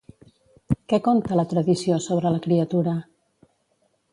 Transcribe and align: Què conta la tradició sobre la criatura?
Què 0.93 0.99
conta 1.07 1.37
la 1.39 1.45
tradició 1.53 1.99
sobre 2.07 2.33
la 2.37 2.41
criatura? 2.47 2.95